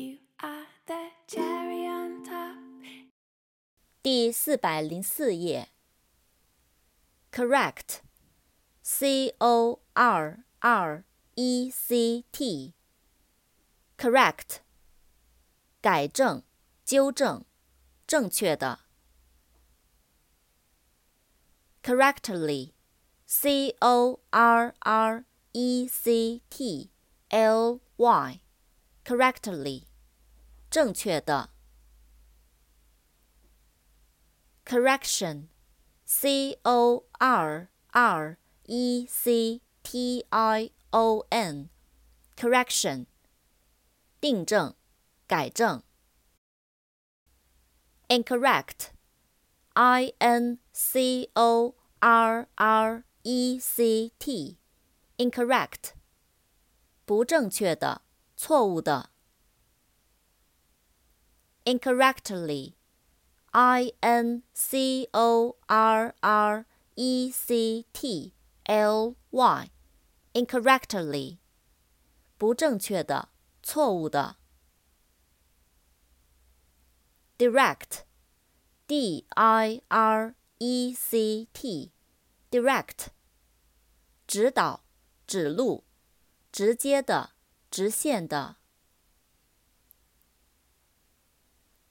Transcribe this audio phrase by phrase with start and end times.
[0.00, 2.56] You are the cherry on top.
[4.02, 5.70] 第四百零四页。
[7.32, 11.04] Correct，C O R R
[11.34, 14.58] E C T，correct，
[15.80, 16.42] 改正、
[16.84, 17.44] 纠正、
[18.06, 18.80] 正确的。
[21.82, 26.90] Correctly，C O R R E C T
[27.28, 29.82] L Y，correctly，
[30.71, 31.51] 正确的。
[34.65, 35.49] Correction。
[36.13, 43.05] C O R R E C T I O N，correction，
[44.19, 44.75] 订正、
[45.25, 45.81] 改正。
[48.09, 55.91] Incorrect，I N C O R R E C T，incorrect，
[57.05, 58.01] 不正确的、
[58.35, 59.10] 错误的。
[61.64, 71.38] Incorrectly。I N C O R R E C T L Y，incorrectly，
[72.36, 73.30] 不正确的，
[73.62, 74.36] 错误的。
[77.38, 83.06] Direct，D I R E C T，direct，
[84.26, 84.84] 指导，
[85.26, 85.84] 指路，
[86.52, 87.30] 直接的，
[87.70, 88.56] 直线的。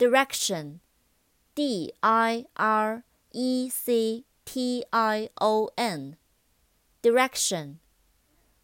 [0.00, 7.78] Direction。D I R E C T I O N，direction，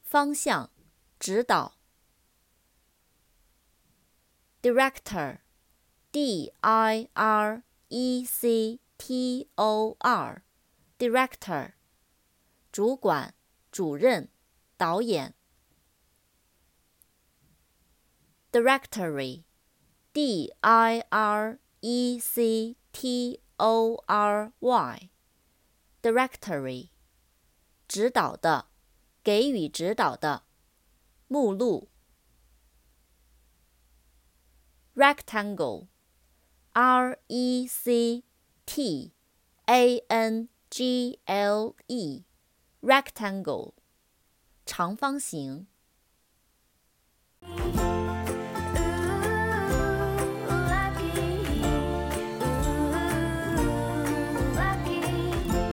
[0.02, 0.70] 方向，
[1.18, 1.78] 指导。
[4.60, 11.72] Director，D I R E C T O R，director，
[12.70, 13.34] 主管，
[13.70, 14.28] 主任，
[14.76, 15.34] 导演。
[20.14, 26.90] Directory，D I R E C T O R Y，directory，
[27.88, 28.66] 指导的，
[29.22, 30.44] 给予指导的，
[31.28, 31.88] 目录。
[34.94, 38.24] Rectangle，R E C
[38.66, 39.14] T
[39.66, 43.72] A N G L E，rectangle，
[44.66, 45.66] 长方形。